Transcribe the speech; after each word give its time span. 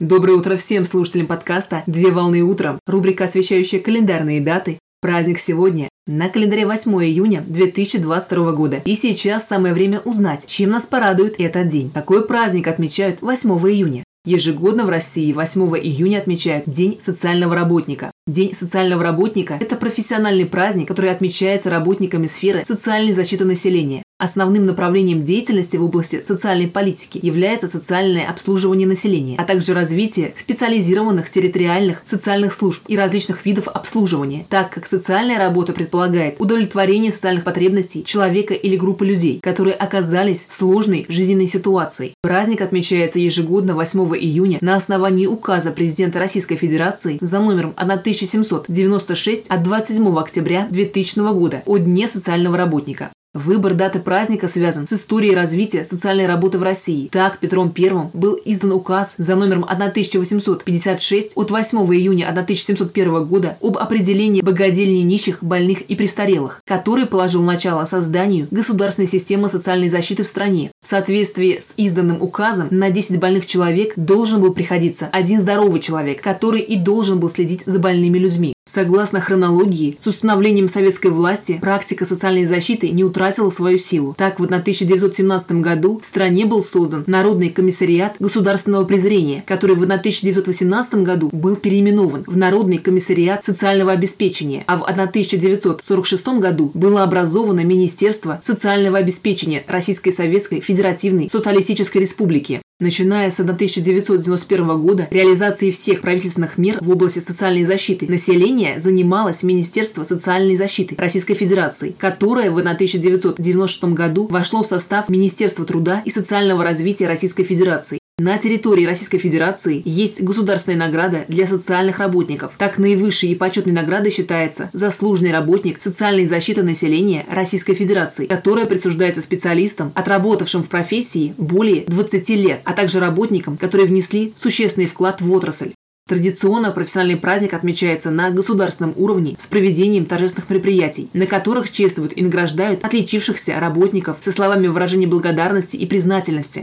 Доброе 0.00 0.32
утро 0.32 0.56
всем 0.56 0.84
слушателям 0.84 1.28
подкаста 1.28 1.84
«Две 1.86 2.10
волны 2.10 2.42
утром». 2.42 2.80
Рубрика, 2.84 3.24
освещающая 3.24 3.78
календарные 3.78 4.40
даты. 4.40 4.80
Праздник 5.00 5.38
сегодня. 5.38 5.88
На 6.08 6.28
календаре 6.28 6.66
8 6.66 6.92
июня 7.04 7.44
2022 7.46 8.52
года. 8.52 8.82
И 8.84 8.96
сейчас 8.96 9.46
самое 9.46 9.72
время 9.72 10.00
узнать, 10.00 10.46
чем 10.46 10.70
нас 10.70 10.86
порадует 10.86 11.36
этот 11.38 11.68
день. 11.68 11.92
Такой 11.92 12.26
праздник 12.26 12.66
отмечают 12.66 13.22
8 13.22 13.50
июня. 13.70 14.02
Ежегодно 14.24 14.84
в 14.84 14.88
России 14.88 15.32
8 15.32 15.60
июня 15.78 16.18
отмечают 16.18 16.64
День 16.66 16.98
социального 16.98 17.54
работника. 17.54 18.10
День 18.26 18.52
социального 18.52 19.04
работника– 19.04 19.58
это 19.60 19.76
профессиональный 19.76 20.46
праздник, 20.46 20.88
который 20.88 21.12
отмечается 21.12 21.70
работниками 21.70 22.26
сферы 22.26 22.64
социальной 22.64 23.12
защиты 23.12 23.44
населения. 23.44 24.02
Основным 24.24 24.64
направлением 24.64 25.22
деятельности 25.22 25.76
в 25.76 25.84
области 25.84 26.22
социальной 26.22 26.66
политики 26.66 27.20
является 27.20 27.68
социальное 27.68 28.26
обслуживание 28.26 28.88
населения, 28.88 29.36
а 29.36 29.44
также 29.44 29.74
развитие 29.74 30.32
специализированных 30.34 31.28
территориальных 31.28 32.00
социальных 32.06 32.54
служб 32.54 32.82
и 32.88 32.96
различных 32.96 33.44
видов 33.44 33.68
обслуживания, 33.68 34.46
так 34.48 34.72
как 34.72 34.86
социальная 34.86 35.36
работа 35.36 35.74
предполагает 35.74 36.40
удовлетворение 36.40 37.12
социальных 37.12 37.44
потребностей 37.44 38.02
человека 38.02 38.54
или 38.54 38.78
группы 38.78 39.04
людей, 39.04 39.40
которые 39.42 39.74
оказались 39.74 40.46
в 40.48 40.52
сложной 40.54 41.04
жизненной 41.10 41.46
ситуации. 41.46 42.14
Праздник 42.22 42.62
отмечается 42.62 43.18
ежегодно 43.18 43.74
8 43.74 44.00
июня 44.16 44.56
на 44.62 44.76
основании 44.76 45.26
указа 45.26 45.70
президента 45.70 46.18
Российской 46.18 46.56
Федерации 46.56 47.18
за 47.20 47.40
номером 47.40 47.74
1796 47.76 49.48
от 49.48 49.62
27 49.62 50.16
октября 50.16 50.66
2000 50.70 51.34
года 51.34 51.62
о 51.66 51.76
Дне 51.76 52.08
социального 52.08 52.56
работника. 52.56 53.10
Выбор 53.34 53.74
даты 53.74 53.98
праздника 53.98 54.46
связан 54.46 54.86
с 54.86 54.92
историей 54.92 55.34
развития 55.34 55.82
социальной 55.82 56.26
работы 56.26 56.56
в 56.56 56.62
России. 56.62 57.08
Так, 57.10 57.40
Петром 57.40 57.74
I 57.76 58.10
был 58.12 58.38
издан 58.44 58.70
указ 58.70 59.16
за 59.18 59.34
номером 59.34 59.64
1856 59.64 61.32
от 61.34 61.50
8 61.50 61.78
июня 61.96 62.28
1701 62.28 63.24
года 63.24 63.56
об 63.60 63.76
определении 63.76 64.40
богадельни 64.40 64.98
нищих, 64.98 65.42
больных 65.42 65.82
и 65.82 65.96
престарелых, 65.96 66.62
который 66.64 67.06
положил 67.06 67.42
начало 67.42 67.84
созданию 67.86 68.46
государственной 68.52 69.08
системы 69.08 69.48
социальной 69.48 69.88
защиты 69.88 70.22
в 70.22 70.28
стране. 70.28 70.70
В 70.80 70.86
соответствии 70.86 71.58
с 71.58 71.74
изданным 71.76 72.22
указом 72.22 72.68
на 72.70 72.90
10 72.90 73.18
больных 73.18 73.46
человек 73.46 73.94
должен 73.96 74.40
был 74.40 74.54
приходиться 74.54 75.08
один 75.10 75.40
здоровый 75.40 75.80
человек, 75.80 76.22
который 76.22 76.60
и 76.60 76.76
должен 76.76 77.18
был 77.18 77.30
следить 77.30 77.64
за 77.66 77.80
больными 77.80 78.18
людьми. 78.18 78.54
Согласно 78.74 79.20
хронологии, 79.20 79.96
с 80.00 80.08
установлением 80.08 80.66
советской 80.66 81.12
власти 81.12 81.58
практика 81.60 82.04
социальной 82.04 82.44
защиты 82.44 82.90
не 82.90 83.04
утратила 83.04 83.48
свою 83.48 83.78
силу. 83.78 84.16
Так, 84.18 84.40
вот 84.40 84.50
на 84.50 84.56
1917 84.56 85.52
году 85.60 86.00
в 86.00 86.04
стране 86.04 86.44
был 86.44 86.60
создан 86.60 87.04
Народный 87.06 87.50
комиссариат 87.50 88.16
государственного 88.18 88.82
презрения, 88.82 89.44
который 89.46 89.76
в 89.76 89.84
1918 89.84 90.94
году 91.04 91.28
был 91.30 91.54
переименован 91.54 92.24
в 92.26 92.36
Народный 92.36 92.78
комиссариат 92.78 93.44
социального 93.44 93.92
обеспечения, 93.92 94.64
а 94.66 94.76
в 94.76 94.82
1946 94.82 96.26
году 96.40 96.72
было 96.74 97.04
образовано 97.04 97.60
Министерство 97.60 98.40
социального 98.42 98.98
обеспечения 98.98 99.62
Российской 99.68 100.10
Советской 100.10 100.58
Федеративной 100.58 101.30
Социалистической 101.30 102.00
Республики. 102.00 102.63
Начиная 102.80 103.30
с 103.30 103.38
1991 103.38 104.82
года 104.82 105.06
реализацией 105.12 105.70
всех 105.70 106.00
правительственных 106.00 106.58
мер 106.58 106.78
в 106.80 106.90
области 106.90 107.20
социальной 107.20 107.62
защиты 107.62 108.08
населения 108.08 108.80
занималось 108.80 109.44
Министерство 109.44 110.02
социальной 110.02 110.56
защиты 110.56 110.96
Российской 110.98 111.34
Федерации, 111.34 111.94
которое 111.96 112.50
в 112.50 112.58
1996 112.58 113.84
году 113.84 114.26
вошло 114.26 114.64
в 114.64 114.66
состав 114.66 115.08
Министерства 115.08 115.64
труда 115.64 116.02
и 116.04 116.10
социального 116.10 116.64
развития 116.64 117.06
Российской 117.06 117.44
Федерации. 117.44 118.00
На 118.16 118.38
территории 118.38 118.86
Российской 118.86 119.18
Федерации 119.18 119.82
есть 119.84 120.22
государственная 120.22 120.78
награда 120.78 121.24
для 121.26 121.48
социальных 121.48 121.98
работников. 121.98 122.52
Так, 122.56 122.78
наивысшей 122.78 123.30
и 123.30 123.34
почетной 123.34 123.72
наградой 123.72 124.12
считается 124.12 124.70
заслуженный 124.72 125.32
работник 125.32 125.82
социальной 125.82 126.28
защиты 126.28 126.62
населения 126.62 127.26
Российской 127.28 127.74
Федерации, 127.74 128.26
которая 128.26 128.66
присуждается 128.66 129.20
специалистам, 129.20 129.90
отработавшим 129.96 130.62
в 130.62 130.68
профессии 130.68 131.34
более 131.38 131.86
20 131.86 132.28
лет, 132.30 132.60
а 132.62 132.72
также 132.72 133.00
работникам, 133.00 133.56
которые 133.56 133.88
внесли 133.88 134.32
существенный 134.36 134.86
вклад 134.86 135.20
в 135.20 135.32
отрасль. 135.32 135.72
Традиционно 136.08 136.70
профессиональный 136.70 137.16
праздник 137.16 137.52
отмечается 137.52 138.12
на 138.12 138.30
государственном 138.30 138.94
уровне 138.96 139.34
с 139.40 139.48
проведением 139.48 140.06
торжественных 140.06 140.48
мероприятий, 140.50 141.10
на 141.14 141.26
которых 141.26 141.72
чествуют 141.72 142.12
и 142.16 142.22
награждают 142.22 142.84
отличившихся 142.84 143.58
работников 143.58 144.18
со 144.20 144.30
словами 144.30 144.68
выражения 144.68 145.08
благодарности 145.08 145.76
и 145.76 145.84
признательности. 145.84 146.62